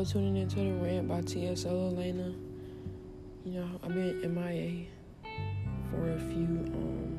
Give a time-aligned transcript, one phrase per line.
[0.00, 2.32] y'all tuning into the rant by TSL Elena.
[3.44, 4.86] You know, I've been MIA
[5.90, 7.18] for a few um,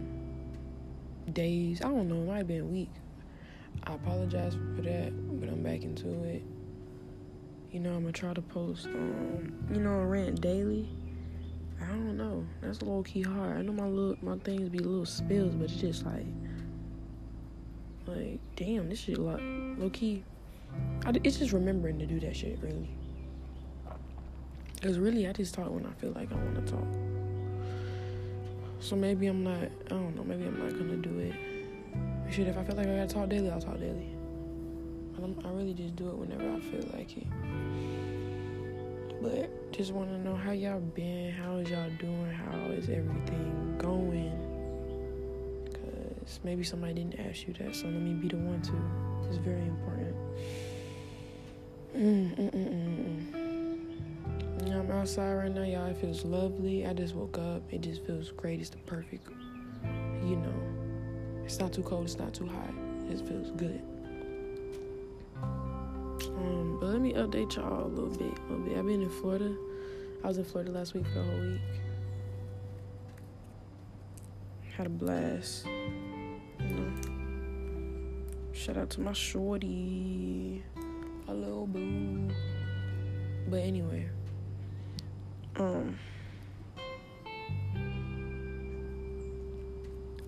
[1.31, 1.81] days.
[1.81, 2.89] I don't know, it might have been a week.
[3.83, 6.41] I apologize for that, but I'm back into it.
[7.71, 10.89] You know, I'm gonna try to post, um, you know, a rant daily.
[11.83, 12.47] I don't know.
[12.61, 13.57] That's low key hard.
[13.57, 16.25] I know my little my things be little spills, but it's just like,
[18.07, 19.39] like, damn, this shit like
[19.77, 20.23] low key.
[21.23, 22.89] It's just remembering to do that shit, really.
[24.81, 26.87] Cause really, I just talk when I feel like I want to talk.
[28.79, 29.61] So maybe I'm not.
[29.61, 30.23] I don't know.
[30.23, 31.35] Maybe I'm not gonna do it.
[32.33, 34.15] Shit, if I feel like I gotta talk daily, I'll talk daily.
[35.45, 37.27] I really just do it whenever I feel like it.
[39.21, 41.31] But just want to know how y'all been.
[41.31, 42.31] How is y'all doing?
[42.31, 44.31] How is everything going?
[45.73, 49.10] Cause maybe somebody didn't ask you that, so let me be the one to.
[49.31, 50.13] It's very important.
[51.95, 52.51] Mm, mm,
[54.59, 55.85] mm, I'm outside right now, y'all.
[55.85, 56.85] It feels lovely.
[56.85, 57.63] I just woke up.
[57.71, 58.59] It just feels great.
[58.59, 59.29] It's the perfect,
[60.25, 60.53] you know.
[61.45, 62.03] It's not too cold.
[62.03, 62.73] It's not too hot.
[63.05, 63.81] It just feels good.
[65.41, 68.77] Um, but let me update y'all a little bit, a little bit.
[68.77, 69.55] I've been in Florida.
[70.25, 71.61] I was in Florida last week for the whole week.
[74.75, 75.67] Had a blast.
[78.61, 80.63] Shout out to my shorty,
[81.27, 82.29] little boo.
[83.47, 84.07] But anyway,
[85.55, 85.97] um,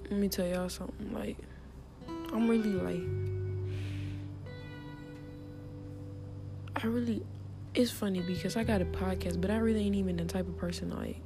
[0.09, 1.13] let me tell y'all something.
[1.13, 1.37] Like,
[2.33, 3.03] I'm really like
[6.83, 7.23] I really,
[7.75, 10.57] it's funny because I got a podcast, but I really ain't even the type of
[10.57, 11.21] person like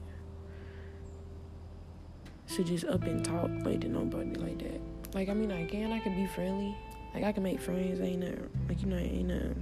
[2.53, 4.81] to just up and talk like to nobody like that.
[5.15, 6.75] Like I mean, I can, I can be friendly,
[7.13, 7.99] like I can make friends.
[7.99, 8.33] Ain't no,
[8.67, 9.53] like you know, ain't no,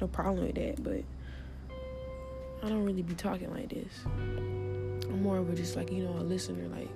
[0.00, 0.82] no problem with that.
[0.82, 1.04] But
[2.62, 3.92] I don't really be talking like this.
[4.06, 6.90] I'm more of a just like you know a listener, like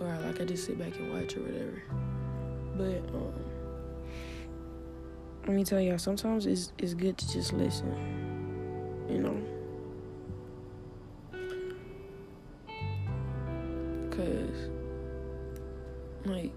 [0.00, 1.82] or like I just sit back and watch or whatever.
[2.76, 3.34] But um
[5.46, 7.90] let me tell y'all, sometimes it's it's good to just listen.
[9.08, 9.42] You know?
[14.10, 14.68] Cause
[16.26, 16.52] like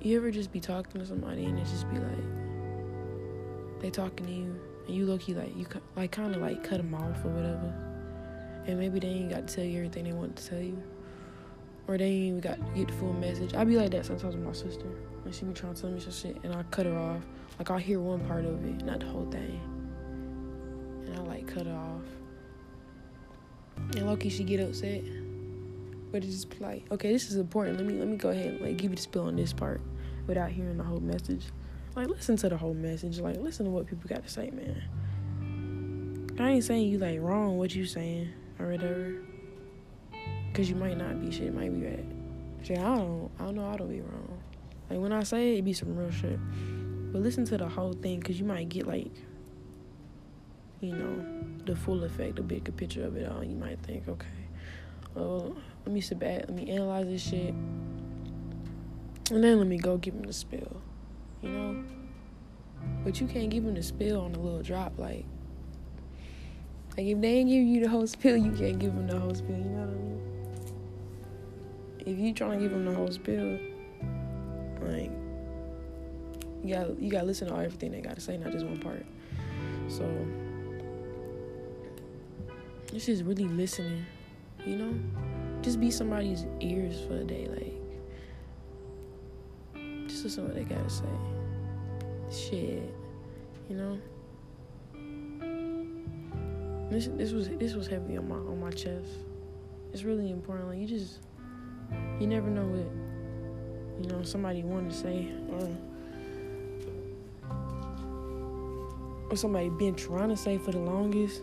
[0.00, 4.32] you ever just be talking to somebody and it just be like they talking to
[4.32, 5.66] you and you look like you
[5.96, 7.74] like kind of like cut them off or whatever
[8.66, 10.80] and maybe they ain't got to tell you everything they want to tell you
[11.86, 14.34] or they ain't even got to get the full message i be like that sometimes
[14.34, 14.86] with my sister
[15.22, 17.22] when she be trying to tell me some shit and i cut her off
[17.58, 19.60] like I'll hear one part of it, not the whole thing.
[21.06, 22.02] And I like cut it off.
[23.96, 25.02] And low key she get upset.
[26.10, 27.76] But it's just like, okay, this is important.
[27.76, 29.80] Let me let me go ahead and like give you the spill on this part
[30.26, 31.44] without hearing the whole message.
[31.94, 33.18] Like listen to the whole message.
[33.18, 34.82] Like listen to what people got to say, man.
[36.38, 39.16] I ain't saying you like wrong what you saying or whatever.
[40.54, 42.06] Cause you might not be shit, might be bad.
[42.62, 44.38] Shit, I don't I don't know I don't be wrong.
[44.90, 46.38] Like when I say it, it be some real shit.
[47.12, 49.10] But listen to the whole thing because you might get like,
[50.80, 51.24] you know,
[51.64, 53.42] the full effect, the bigger picture of it all.
[53.42, 54.26] You might think, okay,
[55.14, 55.56] well,
[55.88, 57.54] let me sit back, let me analyze this shit,
[59.30, 60.82] and then let me go give him the spill,
[61.40, 61.82] you know.
[63.02, 65.24] But you can't give him the spill on a little drop, like.
[66.90, 69.34] Like if they ain't give you the whole spill, you can't give them the whole
[69.34, 69.56] spill.
[69.56, 70.20] You know what I mean?
[72.00, 73.58] If you trying to give them the whole spill,
[74.82, 75.10] like
[76.62, 78.78] you got you got to listen to everything they got to say, not just one
[78.78, 79.06] part.
[79.88, 80.04] So
[82.92, 84.04] it's just really listening,
[84.66, 84.94] you know.
[85.62, 87.78] Just be somebody's ears for a day, like
[90.08, 91.04] just listen what they gotta say.
[92.30, 92.94] Shit,
[93.68, 93.98] you know.
[96.90, 99.10] This this was this was heavy on my on my chest.
[99.92, 100.68] It's really important.
[100.68, 101.20] Like you just
[102.18, 105.66] you never know what you know somebody wanted to say or
[109.28, 111.42] what somebody been trying to say for the longest,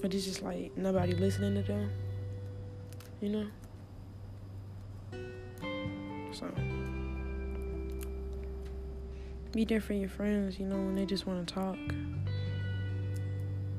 [0.00, 1.90] but it's just like nobody listening to them.
[3.20, 3.46] You know?
[6.32, 6.46] So
[9.52, 11.76] be there for your friends, you know, when they just want to talk.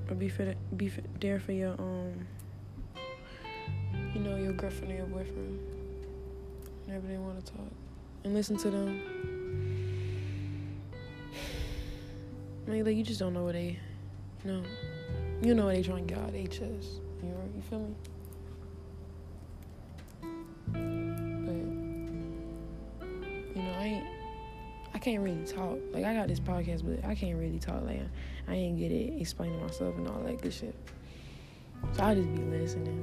[0.10, 2.28] Or be for the, be for, there for your um
[4.14, 5.60] you know, your girlfriend or your boyfriend.
[6.86, 7.72] Whenever they want to talk.
[8.24, 9.30] And listen to them
[12.70, 13.80] Like, like you just don't know what they,
[14.46, 14.64] you know,
[15.42, 17.02] you know what they trying to get out of their chest.
[17.24, 17.96] You know, you feel me?
[25.00, 25.78] I can't really talk.
[25.94, 27.86] Like I got this podcast, but I can't really talk.
[27.86, 28.02] Like
[28.50, 30.76] I ain't get it explaining myself and all that good shit.
[31.94, 33.00] So I just be listening.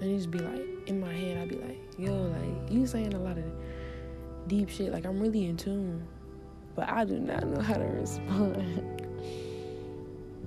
[0.00, 3.20] And just be like in my head, I'd be like, yo, like you saying a
[3.20, 3.44] lot of
[4.48, 4.90] deep shit.
[4.90, 6.08] Like I'm really in tune,
[6.74, 8.56] but I do not know how to respond.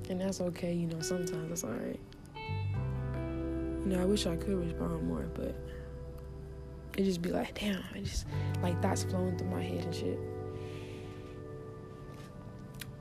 [0.09, 0.99] and that's okay, you know.
[0.99, 1.99] Sometimes that's all right.
[2.35, 5.55] You know, I wish I could respond more, but
[6.97, 8.25] it just be like, damn, I just
[8.61, 10.19] like thoughts flowing through my head and shit.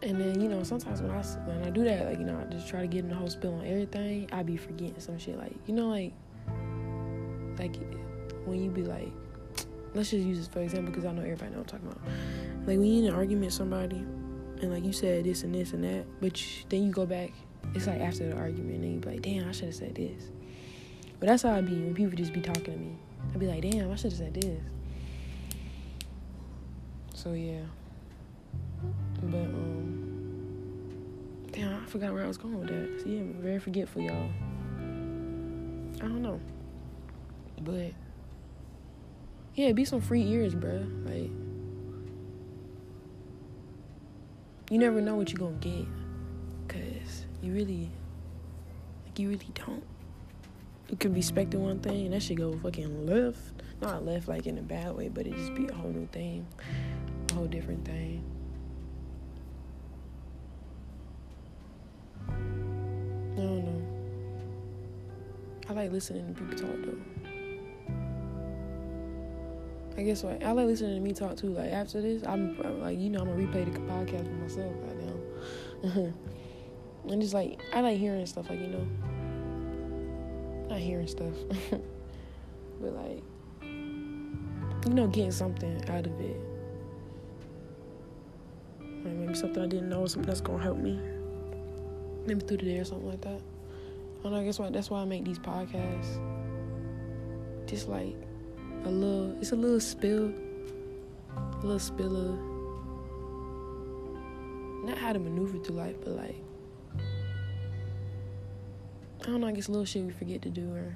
[0.02, 2.52] And then you know, sometimes when I when I do that, like you know, I
[2.52, 4.28] just try to get in the whole spill on everything.
[4.32, 6.12] I be forgetting some shit, like you know, like
[7.58, 7.76] like
[8.44, 9.10] when you be like,
[9.94, 12.66] let's just use this for example because I know everybody know what I'm talking about.
[12.66, 15.72] Like when you in an argument with somebody, and like you said this and this
[15.72, 17.32] and that, but you, then you go back.
[17.74, 20.30] It's like after the argument, and you be like, damn, I should have said this.
[21.18, 22.98] But that's how I be when people just be talking to me.
[23.32, 24.60] I'd be like, damn, I should have said this.
[27.14, 27.62] So yeah.
[29.22, 30.04] But um
[31.52, 33.02] damn, I forgot where I was going with that.
[33.02, 34.28] So yeah, I'm very forgetful, y'all.
[35.96, 36.40] I don't know.
[37.62, 37.92] But
[39.54, 40.84] yeah, be some free ears, bro.
[41.04, 41.30] Like
[44.70, 45.86] you never know what you're gonna get.
[46.68, 47.90] Cause you really
[49.06, 49.84] like you really don't
[50.88, 53.62] you could be expecting one thing and that should go fucking left.
[53.80, 56.46] Not left like in a bad way, but it just be a whole new thing.
[57.30, 58.22] A whole different thing.
[62.28, 62.32] I
[63.36, 63.82] don't know.
[65.68, 66.98] I like listening to people talk though.
[69.96, 71.48] I guess what I like listening to me talk too.
[71.48, 74.72] Like after this, I'm, I'm like you know I'm gonna replay the podcast for myself
[74.82, 76.12] right now.
[77.08, 78.86] and just like I like hearing stuff like you know
[80.74, 81.34] not hearing stuff,
[82.80, 83.22] but like,
[83.62, 86.40] you know, getting something out of it.
[88.80, 90.98] Like maybe something I didn't know, something that's gonna help me.
[92.26, 93.40] Maybe through the day or something like that.
[93.40, 94.40] I don't know.
[94.40, 96.18] I guess why that's why I make these podcasts.
[97.66, 98.16] Just like
[98.84, 100.32] a little, it's a little spill,
[101.36, 102.38] a little spill of
[104.88, 106.43] not how to maneuver through life, but like
[109.24, 110.94] I don't know, I guess little shit we forget to do or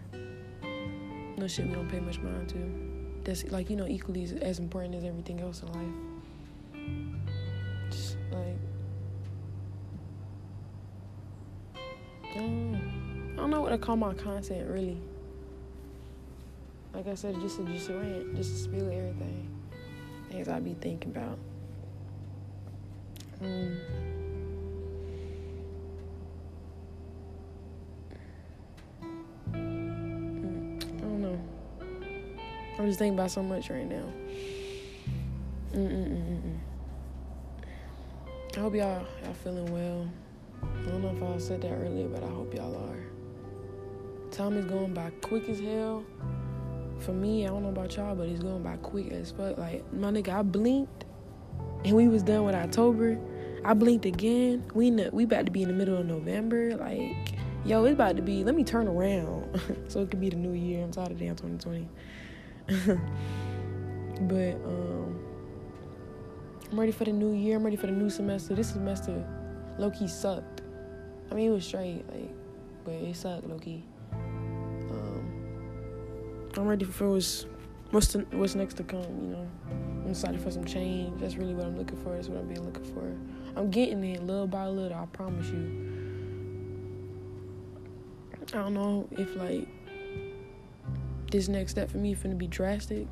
[1.33, 3.23] little shit we don't pay much mind to.
[3.25, 5.95] That's like, you know, equally as, as important as everything else in life.
[7.91, 8.59] Just like
[12.35, 12.79] I don't, know.
[13.33, 15.01] I don't know what to call my content really.
[16.93, 19.49] Like I said, just a just a rant, just to spill everything.
[20.31, 21.39] Things I be thinking about.
[23.41, 23.79] Um,
[32.79, 34.05] I'm just thinking about so much right now.
[35.75, 36.59] Mm-mm-mm-mm.
[38.57, 40.09] I hope y'all y'all feeling well.
[40.63, 43.05] I don't know if I said that earlier, but I hope y'all are.
[44.31, 46.05] Time is going by quick as hell.
[47.01, 49.59] For me, I don't know about y'all, but it's going by quick as fuck.
[49.59, 51.05] Like my nigga, I blinked,
[51.85, 53.19] and we was done with October.
[53.65, 54.65] I blinked again.
[54.73, 56.77] We in we about to be in the middle of November.
[56.77, 57.35] Like,
[57.65, 58.45] yo, it's about to be.
[58.45, 60.85] Let me turn around so it could be the new year.
[60.85, 61.88] I'm tired of damn 2020.
[64.21, 65.19] but um,
[66.71, 67.57] I'm ready for the new year.
[67.57, 68.55] I'm ready for the new semester.
[68.55, 69.27] This semester,
[69.79, 70.61] low key sucked.
[71.31, 72.31] I mean, it was straight, like,
[72.85, 73.85] but it sucked, low key.
[74.13, 75.33] Um,
[76.59, 77.47] I'm ready for what's
[77.91, 79.01] what's the, what's next to come.
[79.01, 79.49] You know,
[80.05, 81.19] I'm excited for some change.
[81.23, 82.15] That's really what I'm looking for.
[82.15, 83.17] That's what I've been looking for.
[83.59, 84.99] I'm getting it little by little.
[84.99, 85.95] I promise you.
[88.43, 89.69] I don't know if like
[91.30, 93.06] this next step for me is going to be drastic.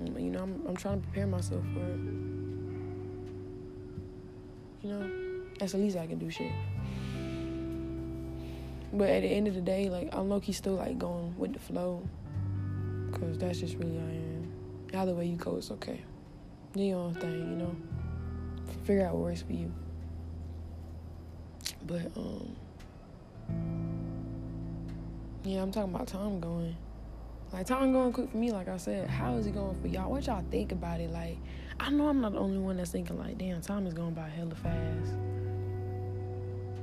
[0.00, 2.00] Mm, you know, I'm, I'm trying to prepare myself for it.
[4.82, 5.10] You know,
[5.58, 6.52] that's the least I can do shit.
[8.92, 11.52] But at the end of the day, like, I'm low key still like going with
[11.52, 12.02] the flow.
[13.12, 14.52] Cause that's just really I am.
[14.94, 16.00] Either way you go, it's okay.
[16.72, 17.76] Do your own thing, you know.
[18.84, 19.72] Figure out what works for you.
[21.86, 22.56] But um
[25.44, 26.76] yeah, I'm talking about time going.
[27.52, 29.08] Like time going quick for me, like I said.
[29.08, 30.10] How is it going for y'all?
[30.10, 31.10] What y'all think about it?
[31.10, 31.38] Like,
[31.80, 34.28] I know I'm not the only one that's thinking like, damn, time is going by
[34.28, 35.14] hella fast.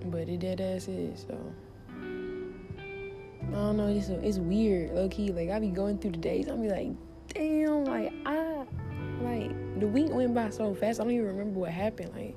[0.05, 1.37] But it dead ass is, so
[3.49, 5.31] I don't know, it's it's weird, low key.
[5.31, 6.89] Like I be going through the days, I'll be like,
[7.29, 8.65] damn, like I
[9.21, 12.11] like the week went by so fast, I don't even remember what happened.
[12.15, 12.35] Like,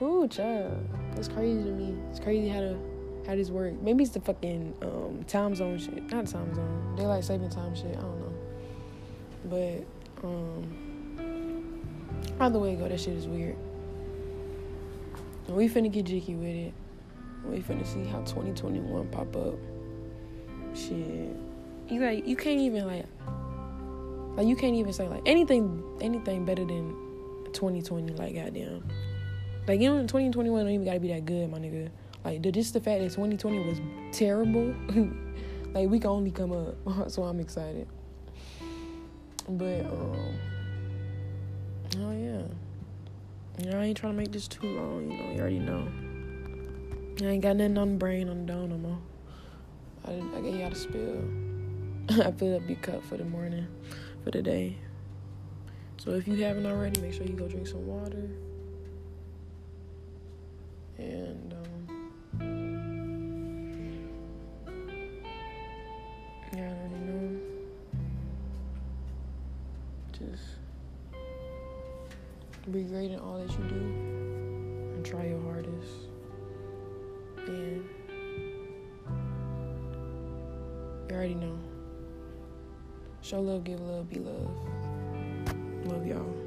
[0.00, 0.86] ooh, child.
[1.16, 1.96] It's crazy to me.
[2.10, 2.93] It's crazy how to
[3.26, 3.80] how this work.
[3.80, 6.02] Maybe it's the fucking um, time zone shit.
[6.10, 6.94] Not time zone.
[6.96, 7.96] They like saving time shit.
[7.96, 8.34] I don't know.
[9.44, 10.84] But um
[12.40, 13.56] either way go, that shit is weird.
[15.48, 16.74] We finna get jicky with it.
[17.44, 19.54] We finna see how 2021 pop up.
[20.74, 21.36] Shit.
[21.88, 23.06] You like you can't even like
[24.36, 26.96] like you can't even say like anything anything better than
[27.52, 28.88] 2020 like goddamn.
[29.66, 31.90] Like you know 2021 don't even gotta be that good, my nigga.
[32.24, 33.80] Like the, just the fact that 2020 was
[34.12, 34.74] terrible.
[35.74, 36.76] like we can only come up.
[37.10, 37.86] so I'm excited.
[39.48, 40.38] But um
[41.98, 42.42] oh yeah.
[43.58, 45.86] You know, I ain't trying to make this too long, you know, you already know.
[47.20, 48.98] I ain't got nothing on the brain on the dome no more.
[50.06, 51.22] I, I gave y'all a spill.
[52.26, 53.68] I filled up your cup for the morning,
[54.24, 54.76] for the day.
[55.98, 58.28] So if you haven't already, make sure you go drink some water.
[60.98, 61.73] And um,
[70.18, 70.44] Just
[72.70, 75.92] be great in all that you do and try your hardest.
[77.48, 77.84] And
[81.08, 81.58] you already know.
[83.22, 84.50] Show love, give love, be love.
[85.86, 86.43] Love y'all.